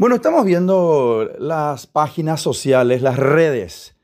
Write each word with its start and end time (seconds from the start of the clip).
Bueno, 0.00 0.14
estamos 0.14 0.44
viendo 0.44 1.28
las 1.40 1.88
páginas 1.88 2.40
sociales, 2.40 3.02
las 3.02 3.16
redes. 3.16 3.96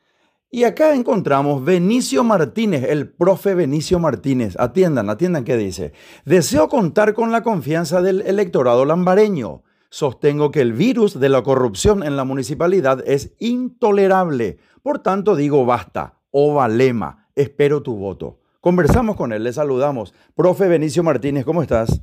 Y 0.51 0.65
acá 0.65 0.93
encontramos 0.93 1.65
Benicio 1.65 2.25
Martínez, 2.25 2.83
el 2.89 3.09
profe 3.09 3.55
Benicio 3.55 4.01
Martínez. 4.01 4.57
Atiendan, 4.59 5.09
atiendan 5.09 5.45
qué 5.45 5.57
dice. 5.57 5.93
Deseo 6.25 6.69
contar 6.69 7.15
con 7.15 7.31
la 7.31 7.45
confianza 7.45 8.03
del 8.03 8.23
electorado 8.23 8.85
lambareño. 8.85 9.63
Sostengo 9.89 10.51
que 10.51 10.63
el 10.63 10.73
virus 10.73 11.21
de 11.21 11.29
la 11.29 11.45
corrupción 11.45 12.03
en 12.03 12.17
la 12.17 12.25
municipalidad 12.25 13.05
es 13.07 13.33
intolerable. 13.39 14.59
Por 14.83 14.99
tanto, 14.99 15.37
digo 15.37 15.65
basta. 15.65 16.19
Ova 16.33 16.67
Lema. 16.67 17.29
Espero 17.37 17.85
tu 17.85 17.95
voto. 17.95 18.41
Conversamos 18.61 19.15
con 19.15 19.33
él, 19.33 19.45
le 19.45 19.53
saludamos. 19.53 20.13
Profe 20.35 20.67
Benicio 20.67 21.05
Martínez, 21.05 21.45
¿cómo 21.45 21.63
estás? 21.63 22.03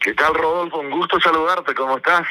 ¿Qué 0.00 0.14
tal, 0.14 0.34
Rodolfo? 0.34 0.80
Un 0.80 0.90
gusto 0.90 1.20
saludarte. 1.20 1.74
¿Cómo 1.74 1.98
estás? 1.98 2.22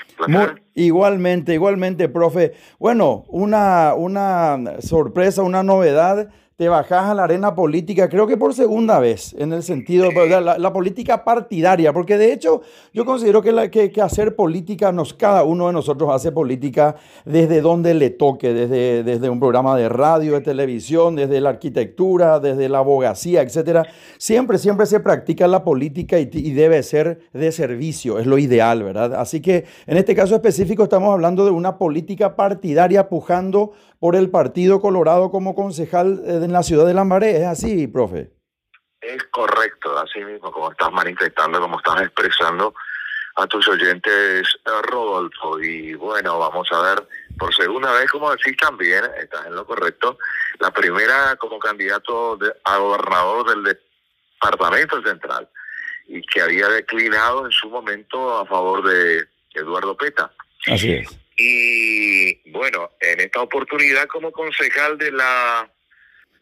igualmente, 0.73 1.53
igualmente, 1.53 2.09
profe. 2.09 2.53
Bueno, 2.79 3.25
una, 3.27 3.93
una 3.93 4.81
sorpresa, 4.81 5.43
una 5.43 5.61
novedad 5.61 6.29
te 6.59 6.67
bajás 6.67 7.05
a 7.05 7.13
la 7.13 7.23
arena 7.23 7.55
política, 7.55 8.09
creo 8.09 8.27
que 8.27 8.35
por 8.35 8.53
segunda 8.53 8.99
vez, 8.99 9.33
en 9.39 9.53
el 9.53 9.63
sentido 9.63 10.09
de 10.09 10.41
la, 10.41 10.73
política 10.73 11.23
partidaria, 11.23 11.93
porque 11.93 12.17
de 12.17 12.33
hecho 12.33 12.59
yo 12.93 13.05
considero 13.05 13.41
que, 13.41 14.01
hacer 14.01 14.35
política, 14.35 14.91
nos, 14.91 15.13
cada 15.13 15.45
uno 15.45 15.67
de 15.67 15.73
nosotros 15.73 16.09
hace 16.13 16.33
política 16.33 16.97
desde 17.23 17.61
donde 17.61 17.93
le 17.93 18.09
toque, 18.09 18.53
desde, 18.53 19.05
desde 19.05 19.29
un 19.29 19.39
programa 19.39 19.77
de 19.77 19.87
radio, 19.87 20.33
de 20.33 20.41
televisión, 20.41 21.15
desde 21.15 21.39
la 21.39 21.51
arquitectura, 21.51 22.41
desde 22.41 22.67
la 22.67 22.79
abogacía, 22.79 23.41
etc. 23.41 23.87
Siempre, 24.17 24.57
siempre 24.57 24.85
se 24.85 24.99
practica 24.99 25.47
la 25.47 25.63
política 25.63 26.19
y, 26.19 26.25
debe 26.25 26.83
ser 26.83 27.21
de 27.31 27.53
servicio, 27.53 28.19
es 28.19 28.27
lo 28.27 28.37
ideal, 28.37 28.83
¿verdad? 28.83 29.13
Así 29.13 29.39
que 29.39 29.63
en 29.87 29.95
este 29.95 30.13
caso 30.13 30.35
específico 30.35 30.83
estamos 30.83 31.13
hablando 31.13 31.45
de 31.45 31.51
una 31.51 31.77
política 31.77 32.35
partidaria 32.35 33.07
pujando 33.07 33.71
por 33.99 34.15
el 34.15 34.29
Partido 34.29 34.81
Colorado 34.81 35.29
como 35.29 35.55
concejal 35.55 36.21
eh, 36.25 36.48
en 36.49 36.53
la 36.53 36.63
ciudad 36.63 36.85
de 36.85 36.93
Lambaré. 36.93 37.37
¿Es 37.37 37.45
así, 37.45 37.87
profe? 37.87 38.31
Es 38.99 39.23
correcto, 39.31 39.97
así 39.97 40.19
mismo, 40.19 40.51
como 40.51 40.71
estás 40.71 40.91
manifestando, 40.91 41.61
como 41.61 41.77
estás 41.77 42.01
expresando 42.01 42.73
a 43.35 43.47
tus 43.47 43.67
oyentes, 43.69 44.47
eh, 44.65 44.81
Rodolfo. 44.83 45.59
Y 45.61 45.93
bueno, 45.93 46.37
vamos 46.37 46.67
a 46.71 46.81
ver, 46.81 47.07
por 47.37 47.55
segunda 47.55 47.93
vez, 47.93 48.09
como 48.11 48.31
decís 48.31 48.57
también, 48.57 49.05
estás 49.21 49.45
en 49.45 49.55
lo 49.55 49.65
correcto, 49.65 50.17
la 50.59 50.71
primera 50.71 51.35
como 51.37 51.59
candidato 51.59 52.37
a 52.65 52.77
gobernador 52.77 53.49
del 53.49 53.77
Departamento 54.41 55.01
Central 55.03 55.47
y 56.07 56.21
que 56.23 56.41
había 56.41 56.67
declinado 56.67 57.45
en 57.45 57.51
su 57.51 57.69
momento 57.69 58.39
a 58.39 58.45
favor 58.45 58.83
de 58.83 59.25
Eduardo 59.53 59.95
Peta. 59.95 60.31
Así 60.67 60.93
es. 60.93 61.17
Y 61.37 62.51
bueno, 62.51 62.91
en 62.99 63.21
esta 63.21 63.41
oportunidad 63.41 64.07
como 64.07 64.31
concejal 64.31 64.97
de 64.97 65.11
la 65.11 65.71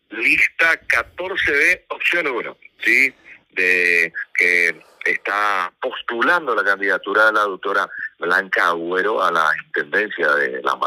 lista 0.09 0.79
14B, 0.87 1.83
opción 1.89 2.27
1, 2.27 2.57
¿sí? 2.83 3.13
De 3.51 4.13
que 4.33 4.75
está 5.11 5.71
postulando 5.81 6.55
la 6.55 6.63
candidatura 6.63 7.27
de 7.27 7.33
la 7.33 7.41
doctora 7.41 7.89
Blanca 8.19 8.69
Agüero 8.69 9.21
a 9.21 9.31
la 9.31 9.45
intendencia 9.65 10.31
de 10.33 10.61
La. 10.61 10.77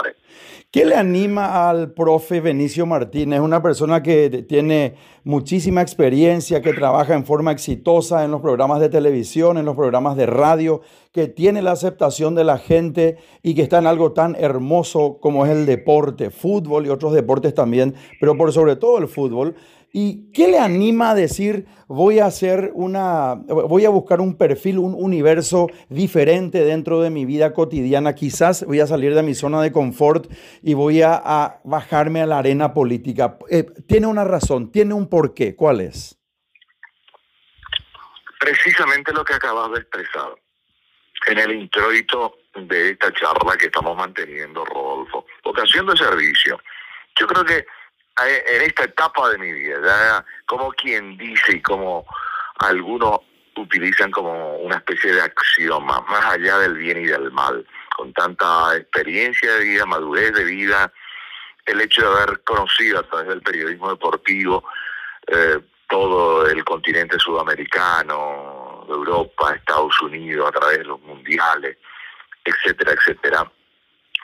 ¿Qué 0.71 0.85
le 0.85 0.95
anima 0.95 1.69
al 1.69 1.93
profe 1.95 2.41
Benicio 2.41 2.87
Martínez, 2.87 3.41
una 3.41 3.61
persona 3.61 4.05
que 4.05 4.45
tiene 4.49 4.95
muchísima 5.25 5.83
experiencia, 5.83 6.63
que 6.63 6.73
trabaja 6.73 7.15
en 7.15 7.27
forma 7.27 7.51
exitosa 7.51 8.25
en 8.25 8.31
los 8.31 8.41
programas 8.41 8.79
de 8.79 8.89
televisión, 8.89 9.59
en 9.59 9.65
los 9.65 9.75
programas 9.75 10.17
de 10.17 10.27
radio, 10.27 10.81
que 11.13 11.27
tiene 11.27 11.61
la 11.61 11.73
aceptación 11.73 12.37
de 12.37 12.45
la 12.45 12.59
gente 12.59 13.19
y 13.43 13.57
que 13.57 13.63
está 13.63 13.79
en 13.79 13.89
algo 13.89 14.13
tan 14.13 14.37
hermoso 14.37 15.19
como 15.21 15.45
es 15.45 15.51
el 15.51 15.67
deporte, 15.67 16.31
fútbol 16.31 16.87
y 16.87 16.91
otros 16.91 17.15
deportes 17.15 17.53
también, 17.53 17.97
pero 18.21 18.37
por 18.37 18.53
sobre 18.53 18.77
todo 18.77 18.99
el 18.99 19.09
fútbol? 19.09 19.57
¿Y 19.93 20.31
qué 20.33 20.49
le 20.49 20.59
anima 20.59 21.11
a 21.11 21.15
decir 21.15 21.67
voy 21.89 22.21
a 22.21 22.27
hacer 22.27 22.71
una, 22.75 23.35
voy 23.35 23.85
a 23.85 23.91
buscar 23.91 24.21
un 24.21 24.37
perfil, 24.37 24.79
un 24.79 24.95
universo 24.95 25.67
diferente 25.89 26.65
dentro 26.65 27.01
de 27.01 27.11
mi 27.11 27.25
vida 27.25 27.53
cotidiana? 27.53 28.15
Quizás 28.15 28.65
voy 28.65 28.79
a 28.79 28.87
salir 28.87 29.15
de 29.15 29.25
mi 29.25 29.35
zona 29.35 29.61
de 29.61 29.73
confort 29.73 30.31
y 30.63 30.75
voy 30.75 31.03
a, 31.03 31.61
bajarme 31.65 32.23
a 32.23 32.27
la 32.27 32.39
arena 32.39 32.73
política. 32.73 33.37
Eh, 33.51 33.67
tiene 33.89 34.07
una 34.07 34.25
razón, 34.25 34.71
tiene 34.71 34.95
un 34.95 35.09
porqué. 35.09 35.57
¿Cuál 35.57 35.81
es? 35.81 36.17
Precisamente 38.39 39.13
lo 39.13 39.25
que 39.25 39.35
acabas 39.35 39.73
de 39.73 39.81
expresar 39.81 40.35
en 41.27 41.39
el 41.39 41.53
introito 41.53 42.37
de 42.55 42.91
esta 42.91 43.13
charla 43.13 43.57
que 43.59 43.67
estamos 43.67 43.97
manteniendo, 43.97 44.65
Rodolfo. 44.65 45.27
Vocación 45.43 45.87
de 45.87 45.97
servicio. 45.97 46.61
Yo 47.19 47.27
creo 47.27 47.45
que 47.45 47.67
en 48.29 48.63
esta 48.63 48.85
etapa 48.85 49.31
de 49.31 49.39
mi 49.39 49.53
vida, 49.53 50.25
como 50.47 50.71
quien 50.73 51.17
dice 51.17 51.57
y 51.57 51.63
como 51.63 52.07
algunos 52.59 53.21
utilizan 53.57 54.11
como 54.11 54.57
una 54.59 54.77
especie 54.77 55.13
de 55.13 55.23
axioma, 55.23 56.01
más 56.03 56.25
allá 56.25 56.59
del 56.59 56.77
bien 56.77 56.99
y 57.03 57.07
del 57.07 57.31
mal, 57.31 57.67
con 57.97 58.13
tanta 58.13 58.77
experiencia 58.77 59.53
de 59.55 59.65
vida, 59.65 59.87
madurez 59.87 60.33
de 60.33 60.45
vida, 60.45 60.93
el 61.67 61.81
hecho 61.81 62.03
de 62.03 62.23
haber 62.23 62.41
conocido 62.41 63.01
a 63.01 63.03
través 63.03 63.29
del 63.29 63.43
periodismo 63.43 63.91
deportivo 63.91 64.65
eh, 65.27 65.61
todo 65.89 66.47
el 66.47 66.65
continente 66.65 67.19
sudamericano, 67.19 68.87
Europa, 68.89 69.55
Estados 69.55 70.01
Unidos, 70.03 70.49
a 70.49 70.59
través 70.59 70.79
de 70.79 70.85
los 70.85 71.01
mundiales, 71.03 71.77
etcétera, 72.45 72.93
etcétera. 72.93 73.51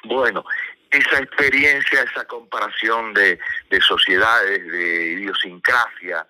Bueno, 0.04 0.44
esa 0.90 1.18
experiencia, 1.18 2.02
esa 2.02 2.24
comparación 2.26 3.14
de, 3.14 3.38
sociedades, 3.80 4.66
de 4.70 5.12
idiosincrasia, 5.12 6.26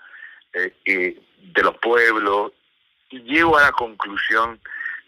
eh, 0.53 1.21
de 1.39 1.63
los 1.63 1.77
pueblos, 1.79 2.53
y 3.11 3.21
llego 3.23 3.57
a 3.59 3.63
la 3.63 3.73
conclusión 3.73 4.61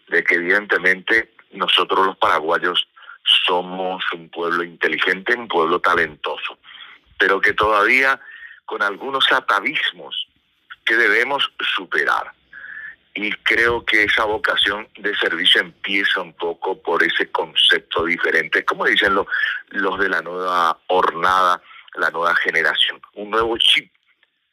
de 0.07 0.23
que 0.23 0.35
evidentemente 0.35 1.33
nosotros 1.51 2.05
los 2.05 2.17
paraguayos 2.17 2.87
somos 3.45 4.03
un 4.13 4.29
pueblo 4.29 4.63
inteligente, 4.63 5.35
un 5.35 5.47
pueblo 5.47 5.79
talentoso, 5.79 6.57
pero 7.17 7.41
que 7.41 7.53
todavía 7.53 8.19
con 8.65 8.81
algunos 8.81 9.31
atavismos 9.31 10.27
que 10.85 10.95
debemos 10.95 11.51
superar 11.75 12.31
y 13.21 13.31
creo 13.43 13.83
que 13.83 14.03
esa 14.03 14.23
vocación 14.23 14.87
de 14.97 15.13
servicio 15.17 15.59
empieza 15.59 16.21
un 16.21 16.31
poco 16.33 16.81
por 16.81 17.03
ese 17.03 17.29
concepto 17.31 18.05
diferente, 18.05 18.63
como 18.63 18.85
dicen 18.85 19.13
los, 19.13 19.27
los 19.71 19.99
de 19.99 20.07
la 20.07 20.21
nueva 20.21 20.79
hornada, 20.87 21.61
la 21.95 22.09
nueva 22.11 22.33
generación, 22.35 23.01
un 23.15 23.29
nuevo 23.29 23.57
chip 23.57 23.91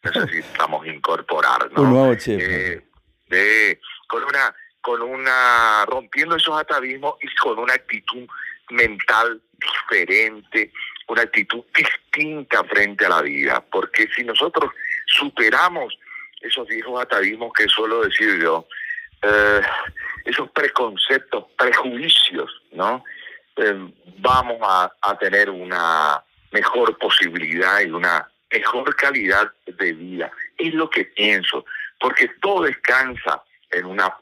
necesitamos 0.03 0.85
incorporar, 0.87 1.71
¿no? 1.73 1.83
Un 1.83 1.91
nuevo 1.91 2.15
chip. 2.17 2.41
Eh, 2.41 2.83
de, 3.29 3.81
con 4.09 4.25
una, 4.25 4.55
con 4.81 5.01
una, 5.01 5.85
rompiendo 5.87 6.35
esos 6.35 6.59
atavismos 6.59 7.15
y 7.21 7.33
con 7.37 7.61
una 7.61 7.75
actitud 7.75 8.27
mental 8.71 9.41
diferente, 9.53 10.73
una 11.07 11.23
actitud 11.23 11.63
distinta 11.73 12.65
frente 12.65 13.07
a 13.07 13.11
la 13.11 13.23
vida, 13.23 13.65
porque 13.71 14.09
si 14.17 14.25
nosotros 14.25 14.73
superamos 15.07 15.97
esos 16.41 16.67
viejos 16.67 17.01
atavismos 17.01 17.53
que 17.53 17.67
suelo 17.69 18.03
decir 18.03 18.41
yo, 18.43 18.67
eh, 19.23 19.61
esos 20.25 20.51
preconceptos, 20.51 21.47
prejuicios, 21.57 22.51
¿no? 22.73 23.05
Eh, 23.57 23.93
vamos 24.19 24.59
a, 24.63 24.93
a 25.01 25.19
tener 25.19 25.51
una 25.51 26.23
mejor 26.53 26.97
posibilidad 26.99 27.81
y 27.81 27.91
una 27.91 28.29
mejor 28.51 28.95
calidad 28.97 29.51
de 29.67 29.93
vida. 29.93 30.31
Es 30.59 30.75
lo 30.75 30.89
que 30.91 31.05
pienso, 31.05 31.65
porque 31.99 32.29
todo 32.41 32.65
descansa 32.65 33.43
en 33.71 33.87
una 33.87 34.15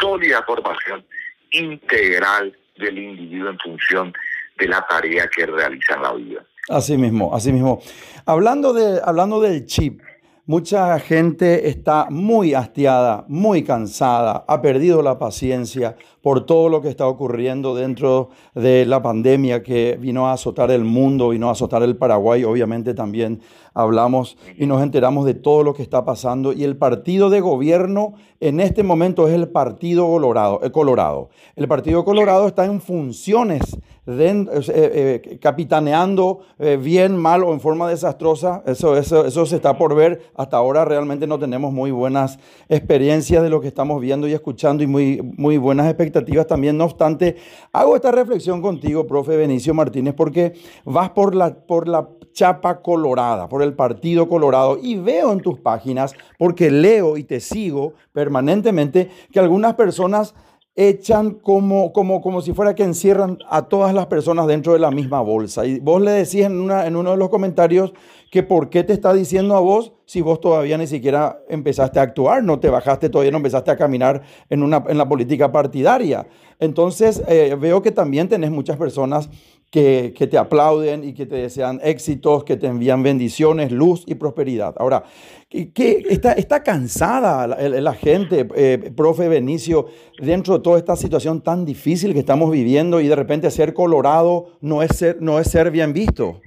sólida 0.00 0.42
formación 0.42 1.04
integral 1.50 2.56
del 2.76 2.98
individuo 2.98 3.50
en 3.50 3.58
función 3.58 4.12
de 4.58 4.68
la 4.68 4.86
tarea 4.86 5.28
que 5.28 5.46
realiza 5.46 5.94
en 5.94 6.02
la 6.02 6.12
vida. 6.12 6.44
Así 6.68 6.96
mismo, 6.96 7.34
así 7.34 7.52
mismo. 7.52 7.80
Hablando, 8.24 8.72
de, 8.72 9.00
hablando 9.04 9.40
del 9.40 9.66
chip, 9.66 10.00
Mucha 10.48 11.00
gente 11.00 11.68
está 11.68 12.06
muy 12.08 12.54
hastiada, 12.54 13.24
muy 13.26 13.64
cansada, 13.64 14.44
ha 14.46 14.62
perdido 14.62 15.02
la 15.02 15.18
paciencia 15.18 15.96
por 16.22 16.46
todo 16.46 16.68
lo 16.68 16.80
que 16.80 16.88
está 16.88 17.08
ocurriendo 17.08 17.74
dentro 17.74 18.30
de 18.54 18.86
la 18.86 19.02
pandemia 19.02 19.64
que 19.64 19.98
vino 20.00 20.28
a 20.28 20.34
azotar 20.34 20.70
el 20.70 20.84
mundo, 20.84 21.30
vino 21.30 21.48
a 21.48 21.52
azotar 21.52 21.82
el 21.82 21.96
Paraguay. 21.96 22.44
Obviamente 22.44 22.94
también 22.94 23.40
hablamos 23.74 24.38
y 24.56 24.66
nos 24.66 24.84
enteramos 24.84 25.26
de 25.26 25.34
todo 25.34 25.64
lo 25.64 25.74
que 25.74 25.82
está 25.82 26.04
pasando 26.04 26.52
y 26.52 26.62
el 26.62 26.76
partido 26.76 27.28
de 27.28 27.40
gobierno 27.40 28.14
en 28.38 28.60
este 28.60 28.84
momento 28.84 29.26
es 29.26 29.34
el 29.34 29.48
Partido 29.48 30.06
Colorado. 30.06 30.60
El, 30.62 30.70
Colorado. 30.70 31.30
el 31.56 31.66
Partido 31.66 32.04
Colorado 32.04 32.46
está 32.46 32.66
en 32.66 32.80
funciones, 32.80 33.76
de, 34.06 34.48
eh, 34.68 35.38
capitaneando 35.40 36.40
bien, 36.80 37.16
mal 37.16 37.42
o 37.44 37.52
en 37.52 37.60
forma 37.60 37.88
desastrosa. 37.88 38.62
Eso, 38.66 38.96
eso, 38.96 39.26
eso 39.26 39.46
se 39.46 39.56
está 39.56 39.76
por 39.76 39.94
ver. 39.94 40.30
Hasta 40.36 40.56
ahora 40.56 40.84
realmente 40.84 41.26
no 41.26 41.38
tenemos 41.38 41.72
muy 41.72 41.90
buenas 41.90 42.38
experiencias 42.68 43.42
de 43.42 43.50
lo 43.50 43.60
que 43.60 43.68
estamos 43.68 44.00
viendo 44.00 44.28
y 44.28 44.32
escuchando 44.32 44.82
y 44.82 44.86
muy, 44.86 45.20
muy 45.36 45.58
buenas 45.58 45.86
expectativas 45.86 46.46
también. 46.46 46.76
No 46.76 46.84
obstante, 46.84 47.36
hago 47.72 47.96
esta 47.96 48.12
reflexión 48.12 48.62
contigo, 48.62 49.06
profe 49.06 49.36
Benicio 49.36 49.74
Martínez, 49.74 50.14
porque 50.14 50.54
vas 50.84 51.10
por 51.10 51.34
la, 51.34 51.54
por 51.54 51.88
la 51.88 52.08
chapa 52.32 52.82
colorada, 52.82 53.48
por 53.48 53.62
el 53.62 53.74
Partido 53.74 54.28
Colorado. 54.28 54.78
Y 54.80 54.96
veo 54.96 55.32
en 55.32 55.40
tus 55.40 55.58
páginas, 55.58 56.14
porque 56.38 56.70
leo 56.70 57.16
y 57.16 57.24
te 57.24 57.40
sigo 57.40 57.94
permanentemente, 58.12 59.10
que 59.32 59.40
algunas 59.40 59.74
personas 59.74 60.34
echan 60.76 61.30
como, 61.30 61.92
como, 61.92 62.20
como 62.20 62.42
si 62.42 62.52
fuera 62.52 62.74
que 62.74 62.84
encierran 62.84 63.38
a 63.48 63.62
todas 63.62 63.94
las 63.94 64.06
personas 64.06 64.46
dentro 64.46 64.74
de 64.74 64.78
la 64.78 64.90
misma 64.90 65.22
bolsa. 65.22 65.64
Y 65.64 65.80
vos 65.80 66.02
le 66.02 66.10
decís 66.10 66.44
en, 66.44 66.60
una, 66.60 66.86
en 66.86 66.96
uno 66.96 67.12
de 67.12 67.16
los 67.16 67.30
comentarios 67.30 67.94
que 68.30 68.42
por 68.42 68.70
qué 68.70 68.84
te 68.84 68.92
está 68.92 69.12
diciendo 69.12 69.56
a 69.56 69.60
vos 69.60 69.92
si 70.06 70.20
vos 70.20 70.40
todavía 70.40 70.78
ni 70.78 70.86
siquiera 70.86 71.40
empezaste 71.48 71.98
a 71.98 72.02
actuar, 72.02 72.42
no 72.42 72.60
te 72.60 72.70
bajaste, 72.70 73.08
todavía 73.08 73.32
no 73.32 73.38
empezaste 73.38 73.72
a 73.72 73.76
caminar 73.76 74.22
en, 74.48 74.62
una, 74.62 74.84
en 74.88 74.98
la 74.98 75.08
política 75.08 75.50
partidaria. 75.50 76.26
Entonces 76.60 77.22
eh, 77.26 77.56
veo 77.58 77.82
que 77.82 77.90
también 77.90 78.28
tenés 78.28 78.50
muchas 78.50 78.76
personas 78.76 79.28
que, 79.70 80.14
que, 80.16 80.28
te 80.28 80.38
aplauden 80.38 81.02
y 81.02 81.12
que 81.12 81.26
te 81.26 81.34
desean 81.34 81.80
éxitos, 81.82 82.44
que 82.44 82.56
te 82.56 82.68
envían 82.68 83.02
bendiciones, 83.02 83.72
luz 83.72 84.04
y 84.06 84.14
prosperidad. 84.14 84.74
Ahora, 84.78 85.02
¿qué, 85.50 86.04
está, 86.08 86.32
está 86.32 86.62
cansada 86.62 87.48
la, 87.48 87.94
gente, 87.94 88.46
eh, 88.54 88.92
profe 88.96 89.28
Benicio, 89.28 89.86
dentro 90.20 90.58
de 90.58 90.62
toda 90.62 90.78
esta 90.78 90.94
situación 90.94 91.42
tan 91.42 91.64
difícil 91.64 92.12
que 92.12 92.20
estamos 92.20 92.50
viviendo 92.52 93.00
y 93.00 93.08
de 93.08 93.16
repente 93.16 93.50
ser 93.50 93.74
colorado 93.74 94.52
no 94.60 94.82
es 94.82 94.96
ser, 94.96 95.20
no 95.20 95.40
es 95.40 95.48
ser 95.50 95.72
bien 95.72 95.92
visto? 95.92 96.40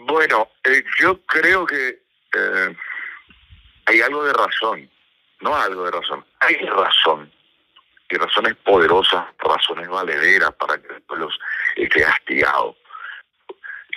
Bueno, 0.00 0.48
eh, 0.62 0.84
yo 1.00 1.20
creo 1.22 1.66
que 1.66 1.88
eh, 2.32 2.76
hay 3.86 4.00
algo 4.00 4.24
de 4.24 4.32
razón, 4.32 4.88
no 5.40 5.56
algo 5.56 5.86
de 5.86 5.90
razón, 5.90 6.24
hay 6.38 6.54
razón, 6.66 7.32
y 8.08 8.16
razones 8.16 8.54
poderosas, 8.64 9.26
razones 9.38 9.88
valederas 9.88 10.54
para 10.54 10.80
que 10.80 10.94
el 10.94 11.02
pueblo 11.02 11.28
esté 11.74 12.04
hastigado. 12.04 12.76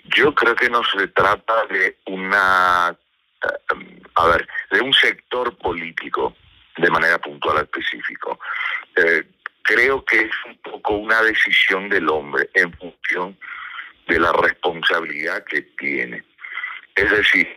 Yo 0.06 0.34
creo 0.34 0.56
que 0.56 0.70
no 0.72 0.84
se 0.84 1.08
trata 1.10 1.68
de 1.68 2.00
una, 2.08 2.98
eh, 3.44 4.02
a 4.16 4.28
ver, 4.28 4.48
de 4.72 4.82
un 4.82 4.94
sector 4.94 5.56
político 5.58 6.36
de 6.78 6.90
manera 6.90 7.20
puntual 7.20 7.58
específico. 7.58 8.40
creo 9.64 10.04
que 10.04 10.22
es 10.22 10.32
un 10.48 10.58
poco 10.58 10.96
una 10.96 11.22
decisión 11.22 11.88
del 11.90 12.10
hombre 12.10 12.50
en 12.56 12.74
función 12.74 13.38
de 14.12 14.20
la 14.20 14.34
responsabilidad 14.34 15.44
que 15.46 15.62
tiene. 15.78 16.24
Es 16.96 17.10
decir, 17.10 17.56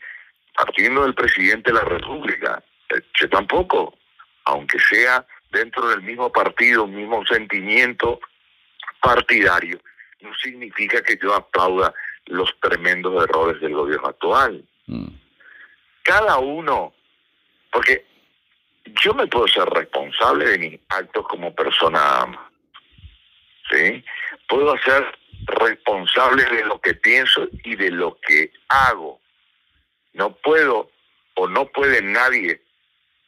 partiendo 0.55 1.03
del 1.03 1.15
presidente 1.15 1.73
de 1.73 1.79
la 1.79 1.85
República, 1.85 2.62
eh, 2.91 3.03
yo 3.21 3.29
tampoco, 3.29 3.99
aunque 4.45 4.79
sea 4.79 5.27
dentro 5.51 5.89
del 5.89 6.03
mismo 6.03 6.31
partido, 6.31 6.87
mismo 6.87 7.25
sentimiento 7.27 8.21
partidario, 9.01 9.81
no 10.21 10.33
significa 10.35 11.03
que 11.03 11.19
yo 11.21 11.35
aplauda 11.35 11.93
los 12.27 12.49
tremendos 12.61 13.23
errores 13.25 13.61
del 13.61 13.75
gobierno 13.75 14.09
actual. 14.09 14.65
Mm. 14.87 15.09
Cada 16.03 16.39
uno, 16.39 16.95
porque 17.71 18.07
yo 19.03 19.12
me 19.15 19.27
puedo 19.27 19.49
ser 19.49 19.65
responsable 19.65 20.47
de 20.47 20.59
mis 20.59 20.81
actos 20.89 21.27
como 21.27 21.55
persona, 21.55 22.27
¿sí? 23.71 24.05
Puedo 24.49 24.75
hacer 24.75 25.19
responsable 25.46 26.44
de 26.44 26.64
lo 26.64 26.81
que 26.81 26.94
pienso 26.94 27.49
y 27.64 27.76
de 27.76 27.91
lo 27.91 28.19
que 28.20 28.52
hago. 28.69 29.20
No 30.12 30.35
puedo 30.37 30.91
o 31.35 31.49
no 31.49 31.67
puede 31.67 32.00
nadie 32.02 32.62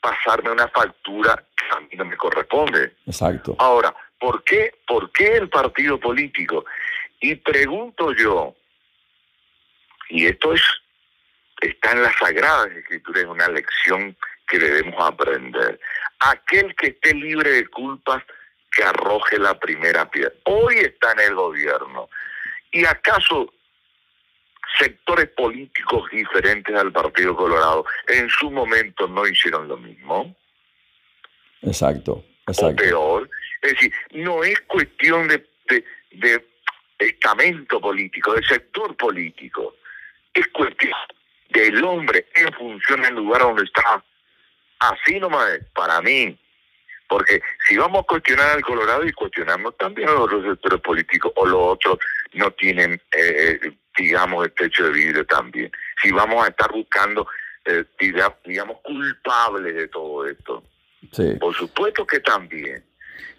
pasarme 0.00 0.50
una 0.50 0.68
factura 0.68 1.44
que 1.56 1.76
a 1.76 1.80
mí 1.80 1.88
no 1.94 2.04
me 2.04 2.16
corresponde. 2.16 2.94
Exacto. 3.06 3.56
Ahora, 3.58 3.94
¿por 4.18 4.44
qué, 4.44 4.74
¿por 4.86 5.10
qué 5.12 5.36
el 5.36 5.48
partido 5.48 5.98
político? 5.98 6.64
Y 7.20 7.34
pregunto 7.36 8.12
yo, 8.12 8.54
y 10.10 10.26
esto 10.26 10.52
es 10.52 10.62
está 11.60 11.92
en 11.92 12.02
la 12.02 12.12
Sagrada 12.12 12.66
Escritura, 12.66 13.20
es 13.20 13.26
una 13.26 13.48
lección 13.48 14.16
que 14.46 14.58
debemos 14.58 14.94
aprender. 15.02 15.80
Aquel 16.20 16.74
que 16.76 16.88
esté 16.88 17.14
libre 17.14 17.50
de 17.50 17.66
culpas 17.68 18.22
que 18.76 18.84
arroje 18.84 19.38
la 19.38 19.58
primera 19.58 20.08
piedra. 20.10 20.32
Hoy 20.44 20.76
está 20.76 21.12
en 21.12 21.20
el 21.20 21.34
gobierno. 21.34 22.10
¿Y 22.70 22.84
acaso 22.84 23.50
sectores 24.78 25.28
políticos 25.30 26.10
diferentes 26.10 26.76
al 26.76 26.92
Partido 26.92 27.34
Colorado 27.34 27.86
en 28.06 28.28
su 28.28 28.50
momento 28.50 29.08
no 29.08 29.26
hicieron 29.26 29.66
lo 29.66 29.78
mismo? 29.78 30.36
Exacto, 31.62 32.22
exacto. 32.46 32.74
O 32.74 32.76
peor. 32.76 33.30
Es 33.62 33.72
decir, 33.72 33.92
no 34.10 34.44
es 34.44 34.60
cuestión 34.62 35.26
de, 35.28 35.48
de, 35.70 35.84
de 36.10 36.44
estamento 36.98 37.80
político, 37.80 38.34
de 38.34 38.44
sector 38.44 38.94
político. 38.96 39.76
Es 40.34 40.46
cuestión 40.48 40.92
del 41.48 41.82
hombre 41.82 42.26
en 42.34 42.52
función 42.52 43.00
del 43.00 43.14
lugar 43.14 43.40
donde 43.40 43.64
está. 43.64 44.04
Así 44.80 45.18
nomás, 45.18 45.60
para 45.72 46.02
mí, 46.02 46.38
porque 47.08 47.40
si 47.68 47.76
vamos 47.76 48.00
a 48.00 48.06
cuestionar 48.06 48.50
al 48.50 48.62
Colorado 48.62 49.04
y 49.06 49.12
cuestionamos 49.12 49.76
también 49.76 50.08
a 50.08 50.12
los 50.12 50.22
otros 50.22 50.44
sectores 50.44 50.80
políticos 50.80 51.32
o 51.36 51.46
los 51.46 51.60
otros 51.60 51.98
no 52.32 52.50
tienen, 52.52 53.00
eh, 53.12 53.60
digamos, 53.96 54.44
el 54.44 54.52
techo 54.52 54.84
de 54.84 54.90
vidrio 54.90 55.24
también. 55.26 55.70
Si 56.02 56.10
vamos 56.10 56.44
a 56.44 56.48
estar 56.48 56.70
buscando, 56.72 57.26
eh, 57.64 57.84
digamos, 58.44 58.78
culpables 58.82 59.74
de 59.74 59.88
todo 59.88 60.26
esto. 60.26 60.64
Por 61.40 61.54
supuesto 61.54 62.06
que 62.06 62.20
también. 62.20 62.84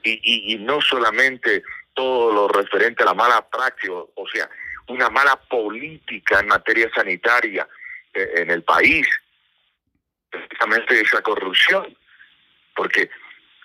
Y, 0.03 0.53
y, 0.53 0.57
no 0.59 0.79
solamente 0.79 1.63
todo 1.93 2.31
lo 2.31 2.47
referente 2.47 3.03
a 3.03 3.07
la 3.07 3.13
mala 3.13 3.45
práctica, 3.49 3.91
o 3.91 4.27
sea, 4.31 4.49
una 4.87 5.09
mala 5.09 5.35
política 5.35 6.39
en 6.39 6.47
materia 6.47 6.89
sanitaria 6.95 7.67
eh, 8.13 8.29
en 8.37 8.51
el 8.51 8.63
país, 8.63 9.05
precisamente 10.29 11.01
esa 11.01 11.21
corrupción, 11.21 11.97
porque 12.73 13.09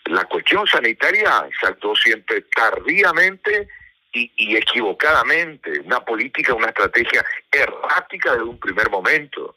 la 0.07 0.25
cuestión 0.25 0.67
sanitaria 0.67 1.49
se 1.61 1.67
siempre 1.97 2.43
tardíamente 2.55 3.69
y, 4.15 4.57
equivocadamente, 4.57 5.81
una 5.81 6.05
política, 6.05 6.55
una 6.55 6.69
estrategia 6.69 7.25
errática 7.51 8.33
desde 8.33 8.45
un 8.45 8.59
primer 8.59 8.91
momento. 8.91 9.57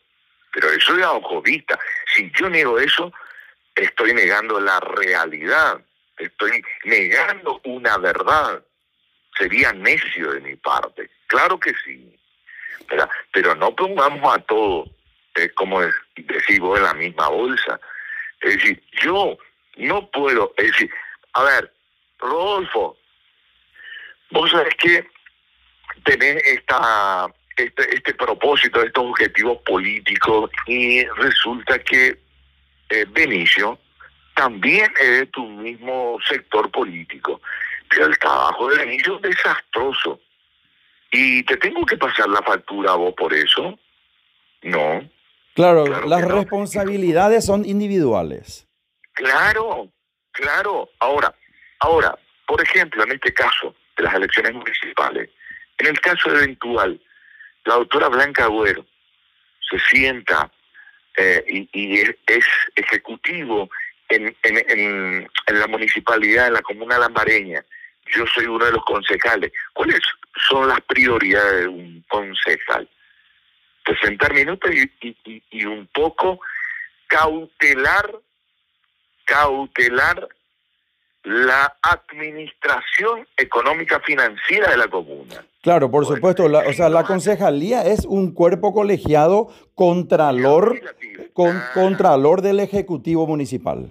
Pero 0.54 0.70
eso 0.70 0.98
es 0.98 1.44
vista. 1.44 1.78
Si 2.16 2.32
yo 2.32 2.50
niego 2.50 2.80
eso, 2.80 3.12
estoy 3.76 4.14
negando 4.14 4.60
la 4.60 4.80
realidad, 4.80 5.82
estoy 6.18 6.64
negando 6.86 7.60
una 7.66 7.98
verdad. 7.98 8.64
Sería 9.38 9.74
necio 9.74 10.32
de 10.32 10.40
mi 10.40 10.56
parte. 10.56 11.10
Claro 11.28 11.60
que 11.60 11.74
sí. 11.84 12.18
Pero, 12.88 13.10
pero 13.34 13.56
no 13.56 13.76
pongamos 13.76 14.34
a 14.34 14.40
todo, 14.44 14.86
eh, 15.36 15.50
como 15.50 15.82
decimos, 16.16 16.78
en 16.78 16.84
la 16.84 16.94
misma 16.94 17.28
bolsa. 17.28 17.80
Es 18.40 18.56
decir, 18.56 18.82
yo 19.02 19.38
no 19.78 20.10
puedo, 20.10 20.54
es 20.58 20.68
decir, 20.68 20.90
a 21.34 21.44
ver, 21.44 21.74
Rodolfo, 22.20 22.98
vos 24.32 24.52
sabés 24.52 24.76
que 24.76 25.08
tenés 26.04 26.44
esta, 26.46 27.28
este, 27.58 27.96
este 27.96 28.14
propósito, 28.14 28.82
estos 28.82 29.06
objetivos 29.06 29.58
políticos 29.66 30.50
y 30.68 31.04
resulta 31.06 31.80
que 31.80 32.18
eh, 32.90 33.06
Benicio 33.10 33.80
también 34.36 34.92
es 35.02 35.10
de 35.20 35.26
tu 35.28 35.46
mismo 35.46 36.18
sector 36.28 36.70
político, 36.70 37.42
pero 37.90 38.08
el 38.08 38.18
trabajo 38.18 38.70
de 38.70 38.78
Benicio 38.86 39.16
es 39.18 39.36
desastroso. 39.36 40.20
¿Y 41.12 41.44
te 41.44 41.56
tengo 41.58 41.86
que 41.86 41.98
pasar 41.98 42.28
la 42.28 42.42
factura 42.42 42.92
a 42.92 42.96
vos 42.96 43.14
por 43.16 43.34
eso? 43.34 43.80
No. 44.64 45.10
Claro, 45.54 45.86
las 46.06 46.22
responsabilidades 46.26 47.46
son 47.46 47.64
individuales. 47.64 48.68
Claro, 49.16 49.90
claro. 50.32 50.90
Ahora, 51.00 51.34
ahora, 51.80 52.16
por 52.46 52.62
ejemplo, 52.62 53.04
en 53.04 53.14
este 53.14 53.34
caso 53.34 53.74
de 53.98 54.04
las 54.04 54.14
elecciones 54.14 54.54
municipales, 54.54 55.30
en 55.78 55.88
el 55.88 56.00
caso 56.02 56.30
eventual, 56.30 57.02
la 57.64 57.76
doctora 57.76 58.10
Blanca 58.10 58.44
Agüero 58.44 58.86
se 59.70 59.80
sienta 59.80 60.52
eh, 61.18 61.44
y, 61.72 62.02
es, 62.02 62.46
ejecutivo 62.76 63.70
en, 64.10 64.36
en, 64.44 65.30
la 65.48 65.68
municipalidad, 65.68 66.48
en 66.48 66.54
la 66.54 66.62
comuna 66.62 67.00
lambareña. 67.00 67.64
Yo 68.08 68.26
soy 68.28 68.46
uno 68.46 68.66
de 68.66 68.74
los 68.74 68.84
concejales. 68.84 69.52
¿Cuáles 69.74 70.02
son 70.48 70.68
las 70.68 70.82
prioridades 70.82 71.62
de 71.62 71.68
un 71.70 72.04
concejal? 72.10 72.88
Presentar 73.84 74.34
minutos 74.34 74.72
y, 74.74 75.42
y 75.50 75.66
un 75.66 75.88
poco 75.88 76.40
cautelar 77.08 78.14
cautelar 79.26 80.30
la 81.24 81.76
administración 81.82 83.28
económica 83.36 84.00
financiera 84.02 84.70
de 84.70 84.78
la 84.78 84.88
comuna. 84.88 85.44
Claro, 85.62 85.90
por 85.90 86.06
supuesto. 86.06 86.46
o 86.46 86.74
sea, 86.74 86.90
la 86.90 87.04
concejalía 87.04 87.84
es 87.84 88.06
un 88.06 88.34
cuerpo 88.34 88.74
colegiado 88.74 89.48
contralor, 89.74 90.80
con, 91.34 91.60
contralor 91.74 92.42
del 92.42 92.60
Ejecutivo 92.60 93.26
Municipal. 93.26 93.90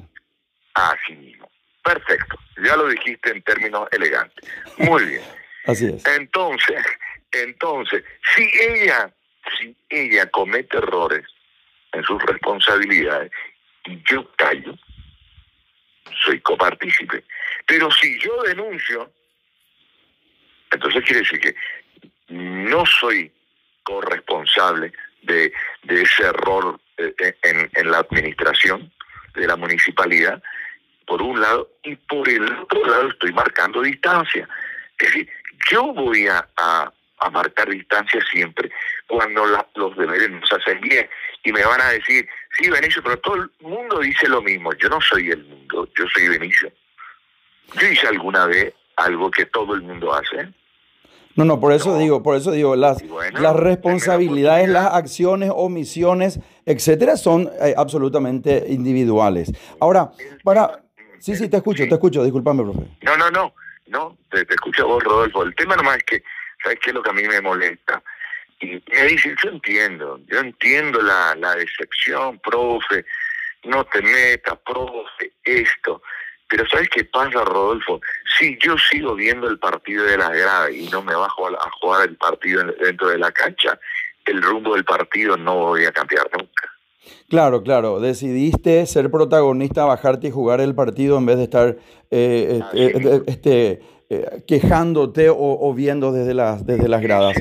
Así 0.75 1.15
mismo. 1.15 1.49
Perfecto. 1.83 2.39
Ya 2.65 2.77
lo 2.77 2.89
dijiste 2.89 3.31
en 3.31 3.43
términos 3.43 3.89
elegantes. 3.91 4.49
Muy 4.79 5.05
bien. 5.05 5.23
Así 5.67 5.87
es. 5.87 6.07
Entonces, 6.07 6.85
entonces, 7.33 8.05
si 8.35 8.49
ella, 8.61 9.13
si 9.59 9.77
ella 9.89 10.31
comete 10.31 10.77
errores 10.77 11.27
en 11.93 12.05
sus 12.05 12.23
responsabilidades 12.23 13.33
y 13.87 14.01
yo 14.09 14.31
callo, 14.37 14.79
soy 16.25 16.41
copartícipe. 16.41 17.25
Pero 17.67 17.91
si 17.91 18.19
yo 18.19 18.43
denuncio, 18.43 19.11
entonces 20.71 21.03
quiere 21.05 21.21
decir 21.21 21.41
que 21.41 21.55
no 22.29 22.85
soy 22.87 23.33
corresponsable 23.83 24.93
de, 25.23 25.53
ese 25.89 26.25
error 26.25 26.81
eh, 26.97 27.37
en, 27.43 27.71
en 27.75 27.91
la 27.91 27.99
administración 27.99 28.93
de 29.35 29.47
la 29.47 29.57
municipalidad, 29.57 30.43
por 31.07 31.21
un 31.21 31.41
lado, 31.41 31.71
y 31.83 31.97
por 31.97 32.29
el 32.29 32.51
otro 32.53 32.85
lado 32.87 33.09
estoy 33.11 33.33
marcando 33.33 33.83
distancia. 33.83 34.49
Es 34.99 35.09
decir, 35.09 35.29
yo 35.71 35.93
voy 35.93 36.27
a, 36.29 36.47
a, 36.57 36.93
marcar 37.33 37.71
distancia 37.71 38.21
siempre 38.31 38.71
cuando 39.07 39.47
los 39.47 39.97
deberes 39.97 40.31
nos 40.31 40.53
hacen 40.53 40.79
bien 40.83 41.09
y 41.43 41.53
me 41.53 41.65
van 41.65 41.81
a 41.81 41.89
decir, 41.89 42.29
sí, 42.57 42.71
Benicio, 42.71 43.03
pero 43.03 43.19
todo 43.19 43.37
el 43.37 43.51
mundo 43.61 44.01
dice 44.01 44.29
lo 44.29 44.43
mismo. 44.43 44.73
Yo 44.75 44.89
no 44.89 45.01
soy 45.01 45.31
el 45.31 45.45
mundo, 45.45 45.89
yo 45.97 46.05
soy 46.13 46.29
Benicio. 46.29 46.71
Yo 47.81 47.87
hice 47.87 48.07
alguna 48.07 48.47
vez 48.47 48.75
algo 48.97 49.31
que 49.31 49.47
todo 49.47 49.75
el 49.75 49.83
mundo 49.83 50.15
hace. 50.15 50.49
No, 51.37 51.45
no, 51.45 51.59
por 51.59 51.73
eso 51.73 51.99
digo, 51.99 52.23
por 52.23 52.37
eso 52.37 52.53
digo, 52.53 52.77
las, 52.77 53.03
las 53.33 53.57
responsabilidades, 53.57 54.69
las 54.69 54.95
acciones, 54.95 55.51
omisiones, 55.53 56.39
etcétera, 56.65 57.17
son 57.17 57.51
eh, 57.61 57.75
absolutamente 57.77 58.65
individuales. 58.69 59.53
Ahora, 59.81 60.13
para... 60.45 60.85
Sí, 61.19 61.35
sí, 61.35 61.49
te 61.49 61.57
escucho, 61.57 61.85
te 61.89 61.95
escucho, 61.95 62.23
discúlpame, 62.23 62.63
profe. 62.63 62.87
No, 63.03 63.17
no, 63.17 63.31
no, 63.31 63.55
no, 63.87 64.17
te, 64.31 64.45
te 64.45 64.55
escucho 64.55 64.87
vos, 64.87 65.03
Rodolfo. 65.03 65.43
El 65.43 65.55
tema 65.55 65.75
nomás 65.75 65.97
es 65.97 66.05
que, 66.05 66.23
¿sabes 66.63 66.79
qué 66.81 66.91
es 66.91 66.95
lo 66.95 67.03
que 67.03 67.11
a 67.11 67.15
mí 67.15 67.23
me 67.23 67.41
molesta? 67.41 68.03
Y 68.65 68.83
me 68.91 69.03
dice, 69.05 69.35
yo 69.43 69.51
entiendo, 69.51 70.21
yo 70.27 70.41
entiendo 70.41 71.03
la, 71.03 71.35
la 71.37 71.55
decepción, 71.55 72.39
profe, 72.39 73.05
no 73.65 73.85
te 73.85 74.03
metas, 74.03 74.59
profe, 74.65 75.33
esto. 75.45 76.03
Pero 76.49 76.69
¿sabes 76.69 76.89
qué 76.91 77.05
pasa, 77.05 77.45
Rodolfo? 77.45 78.01
Si 78.39 78.57
yo 78.59 78.77
sigo 78.79 79.15
viendo 79.15 79.49
el 79.49 79.59
partido 79.59 80.05
de 80.05 80.19
la 80.19 80.31
grada 80.31 80.71
y 80.71 80.89
no 80.89 81.03
me 81.03 81.15
bajo 81.15 81.49
a, 81.49 81.71
jugar 81.81 82.09
el 82.09 82.17
partido 82.17 82.65
dentro 82.81 83.09
de 83.09 83.19
la 83.19 83.33
cancha, 83.33 83.79
el 84.27 84.43
rumbo 84.43 84.75
del 84.75 84.85
partido 84.85 85.37
no 85.37 85.57
voy 85.57 85.85
a 85.85 85.93
cambiar 85.93 86.29
nunca. 86.33 86.71
Claro, 87.29 87.63
claro. 87.63 88.01
Decidiste 88.01 88.87
ser 88.87 89.11
protagonista, 89.11 89.85
bajarte 89.85 90.29
y 90.29 90.31
jugar 90.31 90.61
el 90.61 90.75
partido 90.75 91.19
en 91.19 91.27
vez 91.27 91.39
de 91.39 91.45
estar 91.45 91.77
eh, 92.11 92.61
este, 92.73 93.23
este 93.27 93.83
eh, 94.11 94.43
quejándote 94.47 95.29
o, 95.31 95.75
viendo 95.75 96.13
desde 96.13 96.35
las, 96.35 96.65
desde 96.67 96.89
las 96.89 97.03
gradas. 97.03 97.37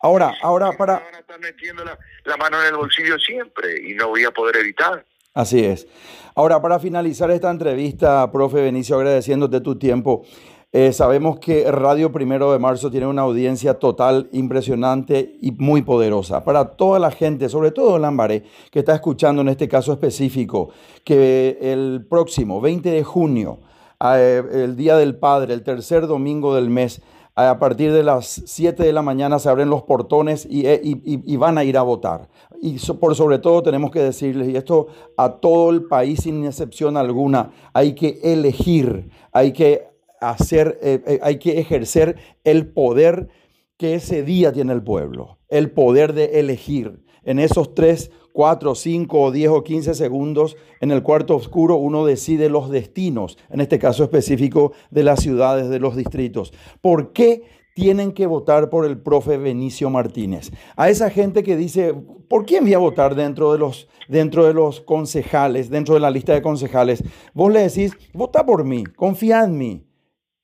Ahora, 0.00 0.34
ahora 0.42 0.72
para... 0.72 1.02
Metiendo 1.40 1.84
la, 1.84 1.96
la 2.24 2.36
mano 2.36 2.60
en 2.60 2.68
el 2.68 2.74
bolsillo 2.74 3.16
siempre 3.18 3.88
y 3.88 3.94
no 3.94 4.08
voy 4.08 4.24
a 4.24 4.32
poder 4.32 4.56
evitar. 4.56 5.04
Así 5.34 5.64
es. 5.64 5.86
Ahora, 6.34 6.60
para 6.60 6.80
finalizar 6.80 7.30
esta 7.30 7.50
entrevista, 7.50 8.30
profe 8.32 8.60
Benicio, 8.60 8.96
agradeciéndote 8.96 9.60
tu 9.60 9.78
tiempo. 9.78 10.24
Eh, 10.70 10.92
sabemos 10.92 11.38
que 11.38 11.70
Radio 11.70 12.12
Primero 12.12 12.52
de 12.52 12.58
Marzo 12.58 12.90
tiene 12.90 13.06
una 13.06 13.22
audiencia 13.22 13.74
total 13.78 14.28
impresionante 14.32 15.38
y 15.40 15.52
muy 15.52 15.80
poderosa. 15.80 16.44
Para 16.44 16.76
toda 16.76 16.98
la 16.98 17.10
gente, 17.10 17.48
sobre 17.48 17.70
todo 17.70 17.98
Lambaré, 17.98 18.44
que 18.70 18.80
está 18.80 18.94
escuchando 18.94 19.40
en 19.40 19.48
este 19.48 19.66
caso 19.66 19.92
específico, 19.94 20.70
que 21.04 21.56
el 21.62 22.04
próximo 22.08 22.60
20 22.60 22.90
de 22.90 23.02
junio, 23.02 23.60
eh, 24.00 24.42
el 24.52 24.76
Día 24.76 24.96
del 24.96 25.16
Padre, 25.16 25.54
el 25.54 25.62
tercer 25.62 26.06
domingo 26.06 26.54
del 26.54 26.68
mes, 26.68 27.00
a 27.46 27.58
partir 27.60 27.92
de 27.92 28.02
las 28.02 28.42
7 28.46 28.82
de 28.82 28.92
la 28.92 29.02
mañana 29.02 29.38
se 29.38 29.48
abren 29.48 29.70
los 29.70 29.84
portones 29.84 30.48
eh, 30.50 30.80
y, 30.82 31.36
van 31.36 31.56
a 31.56 31.62
ir 31.62 31.78
a 31.78 31.82
votar. 31.82 32.28
Y 32.60 32.78
por 32.94 33.14
sobre 33.14 33.38
todo 33.38 33.62
tenemos 33.62 33.92
que 33.92 34.00
decirles, 34.00 34.48
y 34.48 34.56
esto 34.56 34.88
a 35.16 35.34
todo 35.36 35.70
el 35.70 35.84
país 35.84 36.22
sin 36.24 36.44
excepción 36.44 36.96
alguna, 36.96 37.52
hay 37.72 37.94
que 37.94 38.18
elegir, 38.24 39.10
hay 39.30 39.52
que 39.52 39.86
hacer, 40.20 40.80
eh, 40.82 41.00
eh, 41.06 41.20
hay 41.22 41.38
que 41.38 41.60
ejercer 41.60 42.16
el 42.42 42.66
poder 42.66 43.28
que 43.76 43.94
ese 43.94 44.24
día 44.24 44.52
tiene 44.52 44.72
el 44.72 44.82
pueblo, 44.82 45.38
el 45.48 45.70
poder 45.70 46.14
de 46.14 46.40
elegir. 46.40 47.04
En 47.22 47.38
esos 47.38 47.72
tres 47.72 48.10
4, 48.38 48.76
5, 48.76 49.32
10 49.32 49.50
o 49.50 49.64
15 49.64 49.94
segundos 49.94 50.56
en 50.80 50.92
el 50.92 51.02
cuarto 51.02 51.34
oscuro 51.34 51.74
uno 51.74 52.06
decide 52.06 52.48
los 52.48 52.70
destinos, 52.70 53.36
en 53.50 53.60
este 53.60 53.80
caso 53.80 54.04
específico 54.04 54.74
de 54.92 55.02
las 55.02 55.18
ciudades, 55.18 55.68
de 55.68 55.80
los 55.80 55.96
distritos. 55.96 56.52
¿Por 56.80 57.12
qué 57.12 57.42
tienen 57.74 58.12
que 58.12 58.28
votar 58.28 58.70
por 58.70 58.86
el 58.86 58.96
profe 58.96 59.38
Benicio 59.38 59.90
Martínez? 59.90 60.52
A 60.76 60.88
esa 60.88 61.10
gente 61.10 61.42
que 61.42 61.56
dice, 61.56 61.92
¿por 62.28 62.46
quién 62.46 62.62
voy 62.62 62.74
a 62.74 62.78
votar 62.78 63.16
dentro 63.16 63.52
de 63.52 63.58
los, 63.58 63.88
dentro 64.06 64.46
de 64.46 64.54
los 64.54 64.82
concejales, 64.82 65.68
dentro 65.68 65.94
de 65.94 66.00
la 66.00 66.12
lista 66.12 66.32
de 66.32 66.40
concejales? 66.40 67.02
Vos 67.34 67.52
le 67.52 67.62
decís, 67.62 67.96
vota 68.14 68.46
por 68.46 68.62
mí, 68.62 68.84
confía 68.84 69.42
en 69.42 69.58
mí. 69.58 69.84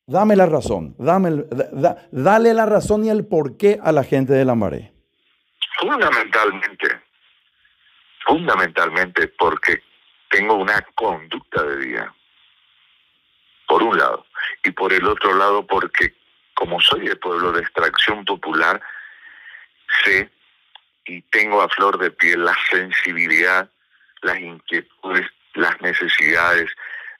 Dame 0.08 0.34
la 0.34 0.46
razón, 0.46 0.96
dame, 0.98 1.44
dale 2.10 2.54
la 2.54 2.66
razón 2.66 3.04
y 3.04 3.10
el 3.10 3.24
porqué 3.24 3.78
a 3.80 3.92
la 3.92 4.02
gente 4.02 4.32
de 4.32 4.44
la 4.44 4.56
Maré. 4.56 4.92
Fundamentalmente, 5.80 7.03
fundamentalmente 8.25 9.28
porque 9.28 9.83
tengo 10.31 10.54
una 10.54 10.81
conducta 10.95 11.62
de 11.62 11.76
vida, 11.76 12.14
por 13.66 13.83
un 13.83 13.97
lado, 13.97 14.26
y 14.62 14.71
por 14.71 14.93
el 14.93 15.07
otro 15.07 15.35
lado 15.35 15.66
porque 15.66 16.14
como 16.54 16.81
soy 16.81 17.09
de 17.09 17.16
pueblo 17.16 17.52
de 17.52 17.61
extracción 17.62 18.25
popular, 18.25 18.81
sé 20.04 20.31
y 21.07 21.21
tengo 21.23 21.61
a 21.61 21.69
flor 21.69 21.99
de 21.99 22.11
piel 22.11 22.45
la 22.45 22.57
sensibilidad, 22.71 23.69
las 24.23 24.38
inquietudes, 24.38 25.26
las 25.54 25.78
necesidades 25.83 26.71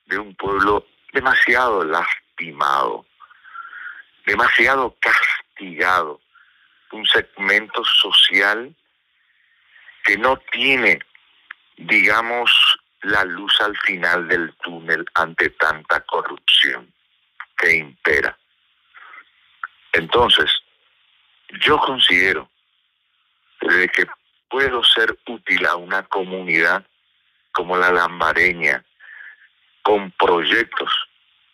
de 0.07 0.19
un 0.19 0.35
pueblo 0.37 0.87
demasiado 1.13 1.85
lastimado, 1.85 3.05
demasiado 4.25 4.97
castigado, 5.01 6.21
un 6.93 7.05
segmento 7.07 7.85
social 7.85 8.75
que 10.05 10.19
no 10.19 10.37
tiene, 10.53 10.99
digamos, 11.77 12.53
la 13.03 13.25
luz 13.25 13.61
al 13.61 13.77
final 13.79 14.29
del 14.29 14.55
túnel 14.63 15.05
ante 15.15 15.51
tanta 15.51 16.01
corrupción 16.01 16.93
que 17.57 17.77
impera. 17.77 18.37
Entonces, 19.93 20.51
yo 21.61 21.79
considero 21.79 22.51
que 23.61 24.07
puedo 24.49 24.85
ser 24.85 25.17
útil 25.27 25.67
a 25.67 25.77
una 25.77 26.03
comunidad 26.05 26.85
como 27.53 27.77
la 27.77 27.91
lambareña, 27.91 28.85
con 29.83 30.11
proyectos, 30.13 30.93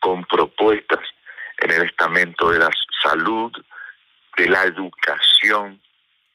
con 0.00 0.24
propuestas 0.24 1.00
en 1.58 1.70
el 1.72 1.82
estamento 1.82 2.50
de 2.50 2.58
la 2.58 2.70
salud, 3.02 3.52
de 4.36 4.48
la 4.48 4.64
educación, 4.64 5.80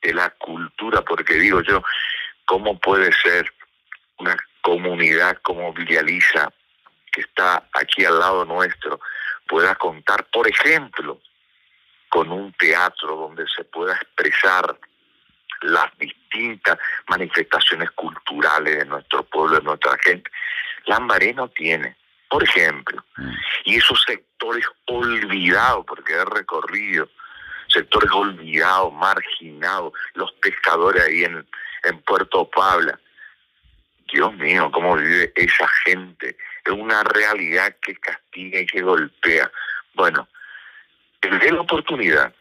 de 0.02 0.14
la 0.14 0.30
cultura, 0.32 1.02
porque 1.02 1.36
digo 1.36 1.62
yo, 1.62 1.84
¿cómo 2.46 2.80
puede 2.80 3.12
ser 3.14 3.52
una 4.18 4.38
comunidad 4.62 5.38
como 5.42 5.74
Villaliza, 5.74 6.50
que 7.12 7.22
está 7.22 7.68
aquí 7.74 8.06
al 8.06 8.20
lado 8.20 8.46
nuestro, 8.46 9.00
pueda 9.48 9.76
contar, 9.76 10.26
por 10.26 10.48
ejemplo, 10.48 11.20
con 12.10 12.32
un 12.32 12.52
teatro 12.54 13.16
donde 13.16 13.46
se 13.48 13.64
pueda 13.64 13.96
expresar 13.96 14.78
las 15.62 15.98
distintas 15.98 16.78
manifestaciones 17.08 17.92
culturales 17.92 18.78
de 18.78 18.86
nuestro 18.86 19.24
pueblo, 19.24 19.58
de 19.58 19.64
nuestra 19.64 19.98
gente. 20.04 20.30
Lambaré 20.86 21.34
no 21.34 21.48
tiene, 21.50 21.96
por 22.30 22.44
ejemplo, 22.44 23.04
mm. 23.18 23.32
y 23.66 23.76
esos 23.78 24.02
sectores 24.04 24.66
olvidados, 24.86 25.86
porque 25.86 26.14
he 26.14 26.26
recorrido 26.26 27.10
sectores 27.76 28.10
olvidados, 28.12 28.94
marginados, 28.94 29.94
los 30.14 30.32
pescadores 30.34 31.04
ahí 31.04 31.26
en, 31.26 31.46
en 31.84 32.02
Puerto 32.02 32.50
Pabla. 32.50 33.00
Dios 34.12 34.34
mío, 34.36 34.72
cómo 34.72 34.96
vive 34.96 35.32
esa 35.36 35.68
gente. 35.84 36.38
Es 36.64 36.72
una 36.72 37.04
realidad 37.04 37.76
que 37.82 37.96
castiga 37.96 38.60
y 38.60 38.66
que 38.66 38.82
golpea. 38.82 39.52
Bueno, 39.94 40.28
dé 41.22 41.52
la 41.52 41.62
oportunidad 41.62 42.34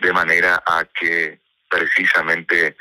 de 0.00 0.12
manera 0.12 0.62
a 0.66 0.84
que 0.84 1.40
precisamente 1.68 2.76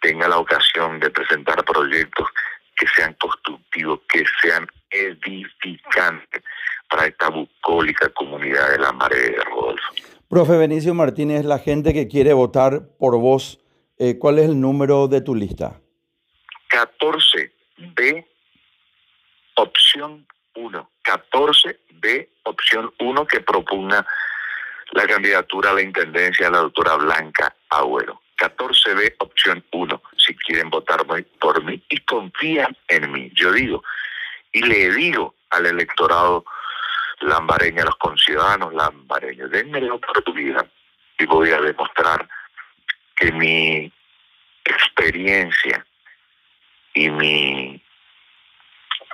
tenga 0.00 0.28
la 0.28 0.38
ocasión 0.38 1.00
de 1.00 1.10
presentar 1.10 1.64
proyectos 1.64 2.28
que 2.76 2.86
sean 2.88 3.14
constructivos, 3.14 4.00
que 4.08 4.24
sean 4.40 4.66
edificantes 4.90 6.42
para 6.88 7.06
esta 7.06 7.28
bucólica 7.30 8.08
comunidad 8.10 8.70
de 8.70 8.78
la 8.78 8.92
Marea, 8.92 9.42
Rodolfo. 9.44 9.75
Profe 10.28 10.56
Benicio 10.56 10.92
Martínez, 10.92 11.44
la 11.44 11.60
gente 11.60 11.94
que 11.94 12.08
quiere 12.08 12.32
votar 12.32 12.88
por 12.98 13.16
vos, 13.16 13.60
eh, 13.96 14.18
¿cuál 14.18 14.40
es 14.40 14.46
el 14.46 14.60
número 14.60 15.06
de 15.06 15.20
tu 15.20 15.36
lista? 15.36 15.80
14B, 16.68 18.26
opción 19.54 20.26
1. 20.56 20.90
14B, 21.04 22.28
opción 22.42 22.92
1, 22.98 23.26
que 23.26 23.40
propugna 23.40 24.04
la 24.92 25.06
candidatura 25.06 25.70
a 25.70 25.74
la 25.74 25.82
intendencia 25.82 26.46
de 26.46 26.52
la 26.52 26.58
doctora 26.58 26.96
Blanca 26.96 27.54
Agüero. 27.70 28.20
14B, 28.36 29.14
opción 29.20 29.64
1, 29.70 30.02
si 30.16 30.34
quieren 30.34 30.70
votar 30.70 31.06
por 31.38 31.62
mí 31.62 31.80
y 31.88 31.98
confían 31.98 32.76
en 32.88 33.12
mí. 33.12 33.30
Yo 33.32 33.52
digo, 33.52 33.84
y 34.50 34.60
le 34.62 34.90
digo 34.90 35.36
al 35.50 35.66
electorado 35.66 36.44
lambareño, 37.20 37.82
a 37.82 37.86
los 37.86 37.96
conciudadanos 37.96 38.72
lambareños, 38.74 39.50
denme 39.50 39.80
la 39.80 39.94
oportunidad 39.94 40.66
y 41.18 41.26
voy 41.26 41.50
a 41.50 41.60
demostrar 41.60 42.28
que 43.14 43.32
mi 43.32 43.92
experiencia 44.64 45.86
y 46.94 47.10
mi 47.10 47.82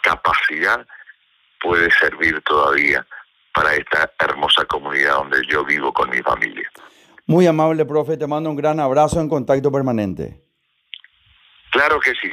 capacidad 0.03 0.87
puede 1.61 1.91
servir 1.93 2.41
todavía 2.43 3.07
para 3.55 3.75
esta 3.75 4.11
hermosa 4.19 4.65
comunidad 4.65 5.17
donde 5.17 5.43
yo 5.49 5.65
vivo 5.65 5.93
con 5.93 6.11
mi 6.11 6.19
familia. 6.23 6.69
Muy 7.27 7.47
amable, 7.47 7.85
profe, 7.85 8.17
te 8.17 8.27
mando 8.27 8.51
un 8.51 8.57
gran 8.57 8.81
abrazo 8.81 9.21
en 9.21 9.29
contacto 9.29 9.71
permanente. 9.71 10.41
Claro 11.73 11.99
que 12.01 12.13
sí, 12.13 12.29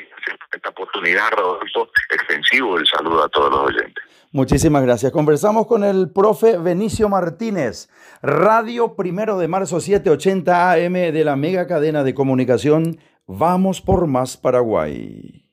esta 0.52 0.70
oportunidad, 0.70 1.32
Rodolfo, 1.32 1.90
extensivo 2.10 2.78
el 2.78 2.86
saludo 2.86 3.24
a 3.24 3.30
todos 3.30 3.50
los 3.50 3.68
oyentes. 3.68 4.04
Muchísimas 4.32 4.84
gracias. 4.84 5.14
Conversamos 5.14 5.66
con 5.66 5.86
el 5.86 6.12
profe 6.12 6.58
Benicio 6.58 7.08
Martínez, 7.08 7.90
Radio 8.22 8.98
Primero 8.98 9.40
de 9.40 9.48
Marzo 9.48 9.80
780 9.80 10.72
AM 10.72 10.94
de 10.94 11.24
la 11.24 11.38
mega 11.38 11.68
cadena 11.68 12.04
de 12.04 12.14
comunicación 12.14 13.00
Vamos 13.28 13.80
por 13.80 14.08
Más 14.08 14.36
Paraguay. 14.36 15.49